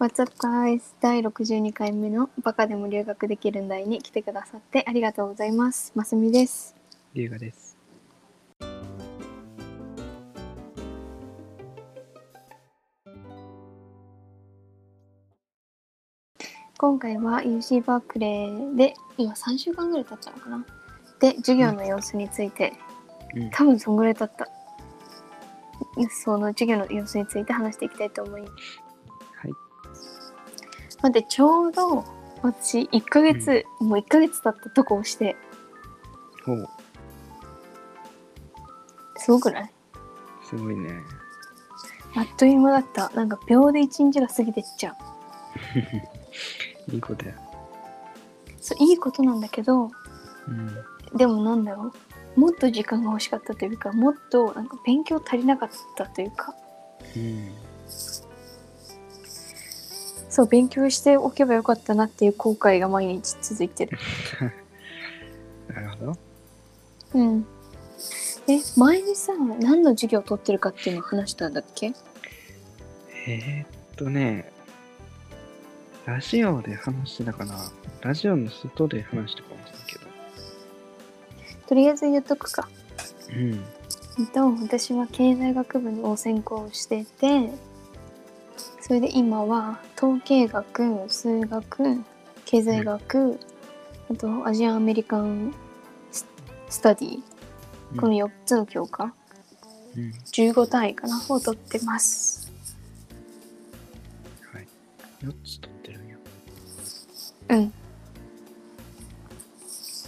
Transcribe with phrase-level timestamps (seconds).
[0.00, 0.94] What's up guys?
[1.00, 5.90] 第62回目のバカでも留学できるんだいに来てくださってありがとうございます。
[5.96, 6.76] ますみです。
[7.14, 7.76] 龍河です。
[16.78, 20.64] 今回は UC バークレーで今3週間ぐらい経ったのかな？
[21.18, 22.72] で、授業の様子について、
[23.34, 23.50] うん。
[23.50, 24.48] 多分そんぐらい経った。
[26.22, 28.52] その授業の様子について話していきたいと思います。
[28.52, 28.87] はい。
[31.02, 32.04] 待って、ちょうど
[32.42, 35.36] 私1ヶ月、もう1ヶ月経ったとこをして、
[36.44, 36.68] ほう、
[39.16, 39.70] すごくない？
[40.48, 41.00] すごいね。
[42.16, 43.10] あっという間だった。
[43.10, 44.94] なんか秒で1日が過ぎてっちゃう。
[46.92, 47.34] いいことや。
[48.60, 49.90] そういいことなんだけど
[50.48, 51.16] うん。
[51.16, 51.92] でもなんだろ
[52.36, 52.40] う？
[52.40, 56.54] もっと時間が欲しかったというかもっとなんか勉強足りなかったというか
[57.16, 57.50] うん。
[60.38, 63.98] そう勉強しておけばよかったなっていう後悔が毎日続いてる
[65.74, 66.16] なるほど。
[67.14, 67.46] うん
[68.46, 71.92] え前にさ何の授業を取ってるかっていうのを話したんだっけ？
[73.26, 74.52] えー、っとね、
[76.06, 77.72] ラジオで話してたかな。
[78.02, 80.06] ラジオの外で話したかもしれないけど。
[81.66, 82.68] とりあえず言っとくか
[83.28, 83.54] うん。
[84.20, 87.50] えっと私は経済学部の専攻をしてて
[88.88, 92.02] それで今は統計学数学
[92.46, 93.38] 経済学、
[94.10, 95.54] あとアジアンアメリカン
[96.10, 96.26] ス
[96.70, 97.20] スタディ
[98.00, 99.12] この4つの教科、
[99.94, 100.10] うん。
[100.32, 102.50] 15単位かなを取ってます
[104.54, 104.66] はい。
[105.22, 106.16] 4つ取ってるんや。
[107.50, 107.72] うん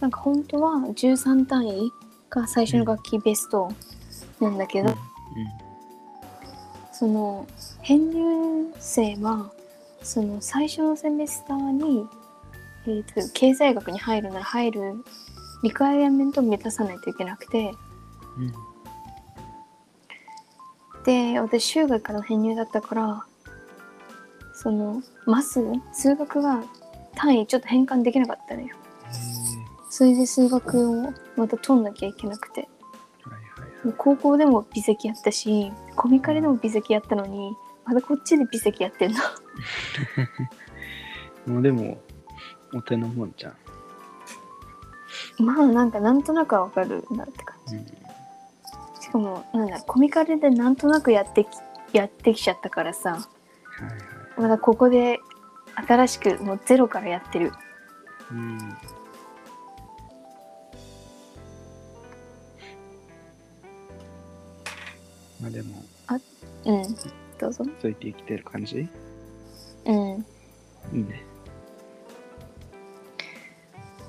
[0.00, 1.92] なんか本当は13単位
[2.28, 3.72] が最初の学期ベスト
[4.40, 4.96] なんだけど、うん。
[6.92, 7.46] その
[7.84, 9.52] 編入生は
[10.02, 12.06] その最初のセメスターに、
[12.86, 14.94] えーと経済学に入るなら入る
[15.62, 17.74] リクワイアメントを満たさないといけなくて。
[18.38, 18.52] うん。
[21.04, 23.26] で私修学からの編入だったから
[24.54, 25.60] そのマス
[25.92, 26.64] 数学が
[27.14, 28.68] 単位ちょっと変換できなかったのよ。
[28.68, 29.10] え
[29.90, 32.66] それで数学をまた取んなきゃいけなくて。
[33.26, 33.94] ー、はいはい。
[33.98, 39.18] 高校でも微積やったしコミカルでも微積やったのにまだこっちで微積やってんの？
[39.18, 39.30] は
[41.46, 41.50] い。
[41.50, 42.00] もうでも、
[42.72, 43.56] お手のもんじゃん。
[45.44, 47.84] まあなんかなんとなくはわかるなって感うん。
[47.84, 47.92] じ
[49.00, 51.48] しかもなんだコミカルでなんとなくやってき
[51.92, 54.40] やってきちゃったからさはいはい。
[54.40, 55.20] まだここで
[55.74, 57.52] 新しくもうゼロからやってる
[58.30, 58.58] うん。
[65.40, 65.84] まあでも、
[66.64, 66.96] うん
[67.38, 67.64] どうぞ。
[67.80, 68.88] ついて生きてる感じ？
[69.86, 69.94] うん。
[70.92, 71.22] いいね。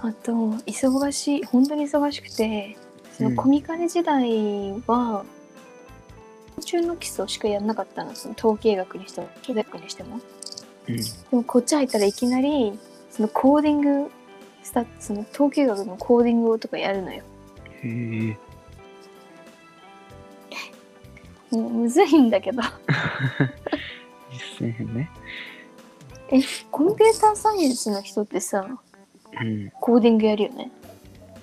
[0.00, 2.76] あと忙しい本当に忙しくて
[3.12, 5.24] そのコミカル時代は、
[6.64, 8.14] 中の基礎しかやんなかったの。
[8.14, 10.20] その統計学にしても経済学にしても。
[10.88, 10.96] うん。
[10.96, 12.78] でもこっち入ったらいきなり
[13.10, 14.10] そのコーディング
[14.62, 17.22] スタその統計学のコーディングとかやるのよ。
[17.82, 17.88] へ
[18.30, 18.38] え。
[21.56, 22.62] もうむずいんだけど
[24.58, 25.10] 実践編ね。
[26.30, 28.66] えコンピューターサイエンスの人ってさ
[29.40, 29.70] うん。
[29.80, 30.70] コーディングやるよね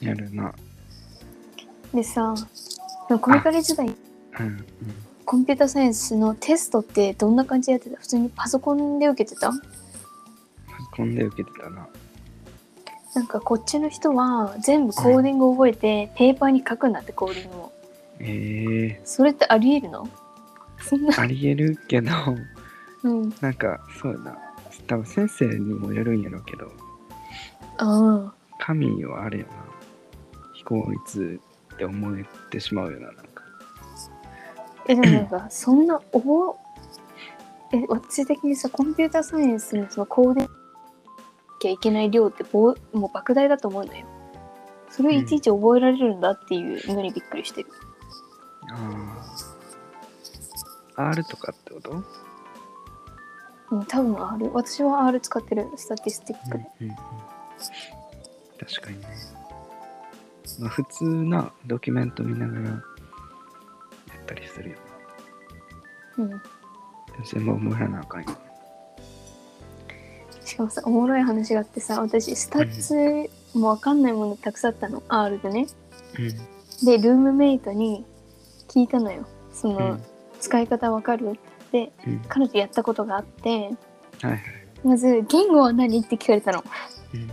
[0.00, 0.54] やるな。
[1.94, 2.34] でさ
[3.08, 3.90] コミカル時代う
[4.42, 4.46] ん。
[4.46, 4.66] うん。
[5.24, 7.96] コンピューターサイエンスのテストってどんな感じでやってた？
[7.98, 9.50] 普通にパソコンで受けてた？
[9.50, 9.62] パソ
[10.96, 11.86] コンで受けてたな。
[13.14, 17.72] なんかこっちの人は全部コーディングを覚えてペーパーに書くんだってコーディングを
[18.22, 20.08] ええそれってありえるの？
[20.78, 21.20] そんな。
[21.20, 22.10] ありえるけど、
[23.02, 23.34] うん。
[23.40, 24.38] なんか、そうやな。
[24.86, 26.72] 多分先生にもよるんやろうけど、
[27.78, 28.34] ああ。
[28.58, 29.52] 神はあれよな。
[30.54, 31.40] 非効率
[31.74, 33.44] って思えてしまうよな、なんか。
[34.86, 36.56] えでもなんか そんな覚
[37.72, 40.48] ええ私的にさコンピューターサイエンスのそのコー
[41.60, 44.04] きゃいけない量ってぼうもう莫大だと思うのよ。
[44.90, 47.68] それをいちいち覚えられるんだっていうのにびっくりしてる、
[48.72, 49.54] あ
[50.96, 51.08] あ。
[51.10, 52.04] R とかってこと？
[53.70, 56.96] うん、多分 R 私は R 使ってる statistic で、うんうん。
[58.58, 59.06] 確かにね。
[60.60, 62.80] まあ普通なドキュメント見ながらやっ
[64.26, 64.76] たりするよ
[66.18, 66.42] うん、な。
[67.24, 68.28] 全部覚えらなあかんよ。
[70.44, 75.66] しかもさおもろい話があってさ私 stats もわかんないものたくさんあったの R でね
[76.18, 76.84] うん。
[76.84, 78.04] でルームメイトに
[78.74, 79.26] 聞いたのよ。
[79.52, 80.02] その、うん。
[80.40, 81.30] 使い方わかる？
[81.30, 82.20] ってうん。
[82.28, 84.40] 彼女やったことがあってはいはい。
[84.84, 86.64] まず言語は何って聞かれたの。
[87.14, 87.30] うん。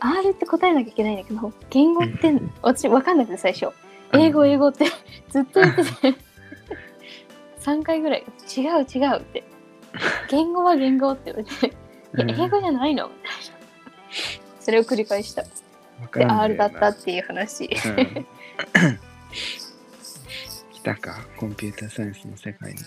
[0.00, 2.52] R って答えなきゃいけないんだけど言語ってうん。
[2.62, 3.68] 私分かんなくて最初。
[4.14, 4.86] 英語英語って
[5.30, 5.82] ずっと言って
[6.12, 6.14] て。
[7.60, 8.24] 3回ぐらい。
[8.56, 9.44] 違う違うって。
[10.30, 11.66] 言語は言語って言われて。
[11.68, 13.08] いや英語じゃないの？
[13.08, 13.32] みたいな。
[14.60, 15.42] それを繰り返した。
[16.14, 17.64] で R だったっていう話。
[17.64, 17.70] うん。
[17.70, 18.98] 来
[20.82, 22.78] たか、コンピューターサイエンスの世界に。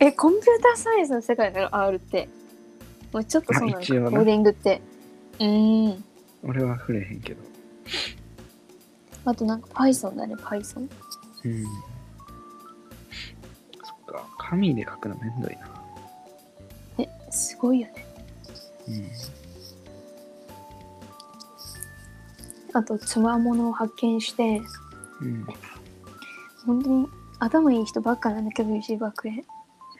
[0.00, 2.28] えコンピューターサイエンスの世界なの？R って
[3.12, 4.80] もうちょっとそうなのかコーディングって
[5.38, 6.04] うーん
[6.42, 7.42] 俺は触れへんけど。
[9.24, 10.88] あとなんか Python だね Python
[11.44, 11.64] うん。
[11.64, 11.70] そ
[13.94, 15.68] っか、紙で書くのめんどいな。
[16.98, 18.06] えすごいよね
[18.88, 19.08] うん。
[22.74, 24.60] あとつわものを発見して
[25.20, 25.46] うん。
[26.66, 29.44] 本当に頭いい人ばっかなんだけど UC 学園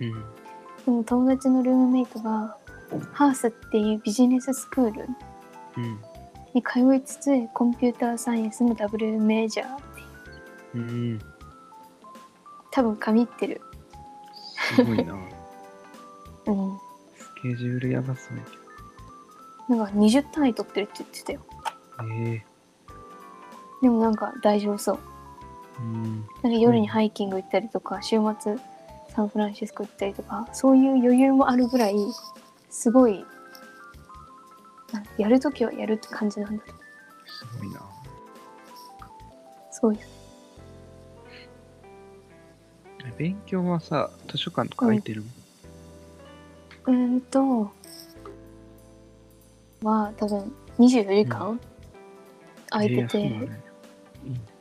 [0.01, 0.13] うん。
[0.85, 2.57] でも友達のルームメイトが
[3.13, 5.07] ハースっていうビジネススクール
[5.77, 5.99] うん。
[6.55, 10.87] に通いつつコンピューターサイエンスのダブルメジャーっていうう
[11.17, 11.21] ん。
[12.71, 13.61] 多分神ってる
[14.77, 15.15] すごいな。
[16.47, 16.79] うん
[17.17, 21.41] スケジュールやばそうやけなんか20単位取ってるって言ってたよ
[21.99, 22.05] ど。
[22.09, 22.53] ええ
[23.83, 25.12] でもなんか大丈夫そううん。
[26.43, 28.57] なんか夜にハイキング行ったりとか週末
[29.09, 31.97] サンフランシスコ行ったりとかそういう余裕もあるぐらい
[32.71, 33.25] すごい
[34.93, 36.73] なんかやるときはやるって感じなんだと
[37.27, 37.81] すごいな。
[39.71, 39.97] すごい。
[39.97, 40.07] よね
[43.07, 45.25] え勉強はさ、図書館とか空いてる
[46.87, 47.71] うーんと
[49.83, 51.61] は多分24時間
[52.71, 53.49] 空いてて、ええそうなんや
[54.25, 54.52] うん。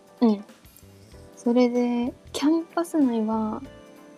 [1.44, 3.64] それで、キャンパス内は、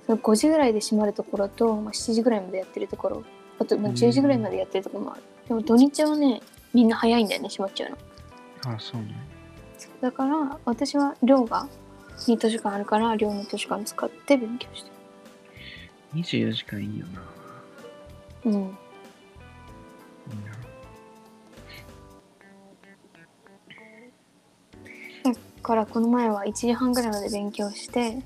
[0.05, 3.23] その5時ぐらいで閉まるところと、まあ、7時ぐらいまでやってるところ、
[3.59, 5.23] あと、まあ、10時ぐらいまでやってるところもある。
[5.47, 6.41] でも土日はね、
[6.73, 8.75] みんな早いんだよね、閉まっちゃうの。
[8.75, 9.15] あ、そうね。
[10.01, 11.65] だから、私は寮が、
[12.27, 14.91] に図書館あるから、寮の図書館使って勉強して
[16.15, 17.21] 24時間いいよな。
[18.43, 18.51] る。
[18.51, 18.77] うん。
[25.63, 28.23] から、この前は1時半ぐらいまで勉強して、うん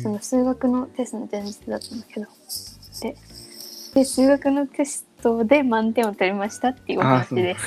[0.00, 2.26] その数学のテストの前日だったんだけど、
[3.02, 3.14] で、
[3.94, 7.64] で数学のテストで満点を取りましたっていうお話です。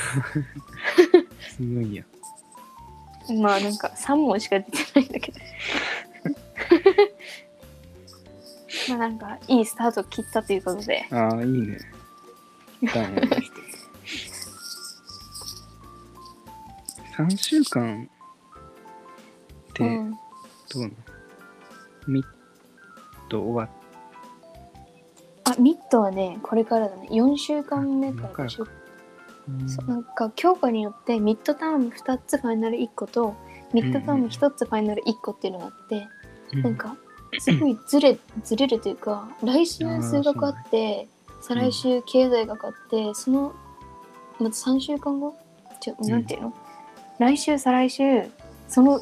[1.57, 2.03] すごいや。
[3.41, 5.39] まあなんか3問しか出てないんだけど。
[8.89, 11.77] まあなんかいいスタートを切ったということで、ああ、いいね。
[12.93, 13.53] ダメな人。
[17.17, 18.09] 3週間
[19.75, 20.93] ってどううん、なの、
[22.07, 22.25] ミッ
[23.29, 23.69] と終わっ
[25.47, 27.07] あミッドはねこれからだね。
[27.11, 28.65] 4週間目からでしょ、
[29.67, 33.35] そうなんか教科によってミッドターム2つファイナル1個と
[33.73, 36.07] ミッドターム1つファイナル1個っていうのがあって、
[36.53, 36.61] うん。
[36.63, 36.95] なんか
[37.37, 41.07] すごいずれ ずれるというか来週数学あって
[41.41, 43.53] 再来週経済学あってその
[44.39, 45.35] まず3週間後？
[45.79, 46.09] ちょうん。
[46.09, 46.53] なんていうの、
[47.19, 48.23] 来週再来週
[48.67, 48.99] その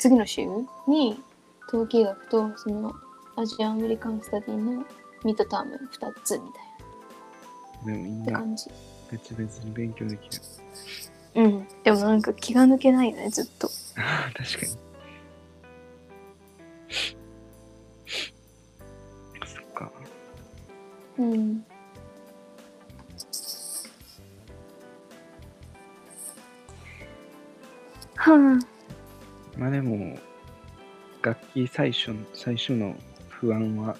[0.00, 0.46] 次の週
[0.88, 1.22] に
[1.68, 2.94] 統計学とその
[3.36, 4.82] アジアアメリカンスタディの
[5.24, 6.40] ミッドターム2つみ
[7.84, 8.70] たいでもみんなってな感じ
[9.12, 10.42] 別々に勉強できる。
[11.34, 14.72] うんでもなんか気が抜けないよねずっとああ、確かに。
[19.46, 19.92] そっか。
[21.18, 21.64] うん
[28.16, 28.69] はあ
[29.60, 30.18] まあでも、
[31.20, 32.96] 楽器最初の最初の
[33.28, 33.94] 不安は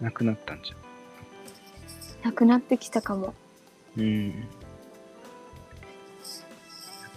[0.00, 0.72] なくなったんじ
[2.24, 3.34] なくなってきたかも。
[3.96, 4.30] うん。
[4.30, 4.36] やっ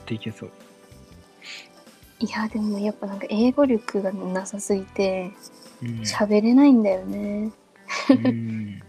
[0.06, 0.52] ていけそう。
[2.20, 5.32] いやでもやっぱなんか英語力がなさすぎて
[5.82, 5.88] うん。
[6.02, 7.52] 喋れないんだよね。
[8.10, 8.84] うん。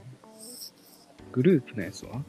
[1.32, 2.12] グループのやつは？
[2.12, 2.28] なんか、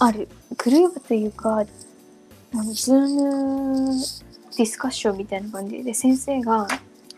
[0.00, 0.28] ある。
[0.58, 1.64] グループというか
[2.54, 3.90] あの Zoom
[4.56, 6.66] ディスカッションみたいな感じで先生が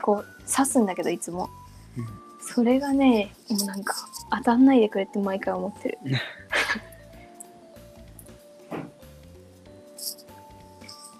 [0.00, 1.48] こう指すんだけどいつも
[1.96, 2.06] うん
[2.40, 3.94] それがねもうなんか
[4.30, 5.98] 当たんないでくれって毎回思ってる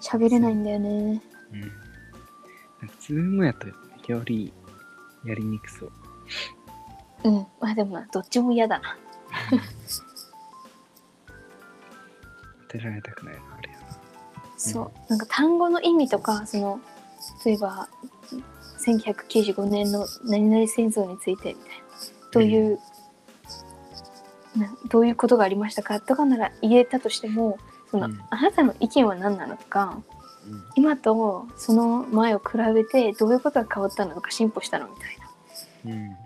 [0.01, 0.89] 喋れないんだよね
[1.53, 1.61] うん。
[1.61, 3.67] なんか、 Zoom やと
[4.11, 4.51] より
[5.25, 5.91] やりにくそう。
[7.25, 8.95] うんまあでもまあどっちも嫌だな
[12.69, 13.68] 当てられたくないな、あれ。
[14.59, 14.91] そう。
[15.09, 16.79] なんか単語の意味とかその
[17.45, 17.87] 例えば
[18.85, 21.83] 1995年の何々戦争についてみたいな
[22.31, 22.79] どういう、
[24.57, 27.57] などういうことがありましたかとかなら言えたとしても
[27.89, 28.19] その、うん。
[28.29, 30.03] あなたの意見は何なのとか
[30.45, 30.63] うん。
[30.75, 35.17] 今とその前を比べてどういうことが変わったのとか進歩したのみたい
[35.85, 35.95] な。
[35.95, 36.17] うん。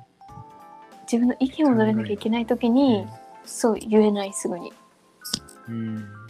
[1.04, 3.06] 自分の意見を述べなきゃいけない時に、
[3.46, 4.74] そう言えないすぐに。
[5.68, 6.23] うん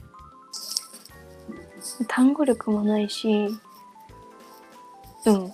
[2.08, 3.50] 単語力もないし
[5.26, 5.52] うん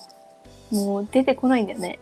[0.72, 2.00] もう出てこないんだよね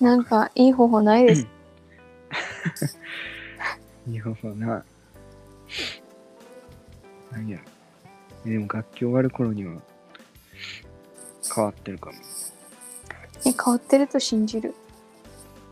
[0.00, 1.46] なんかいい方法ないです
[4.08, 4.84] いい方法な。
[7.30, 7.58] 何や。
[8.44, 9.74] でも楽器終わる頃には
[11.54, 12.16] 変わってるかも。
[13.44, 14.74] え変わってると信じる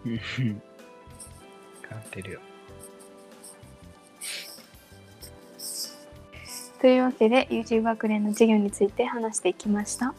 [0.05, 0.55] うん変
[1.91, 2.41] わってるよ。
[6.81, 10.15] というわけで YouTube 学連の授業について話していきましたは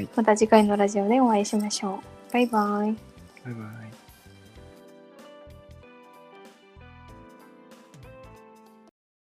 [0.00, 0.08] い。
[0.16, 2.94] また次回のラジオでお会いしましょうバイバイ
[3.44, 3.99] バイバイ。